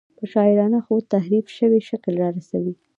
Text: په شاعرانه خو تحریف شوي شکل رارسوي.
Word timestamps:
په 0.17 0.23
شاعرانه 0.31 0.79
خو 0.85 0.93
تحریف 1.13 1.45
شوي 1.57 1.79
شکل 1.89 2.13
رارسوي. 2.23 2.73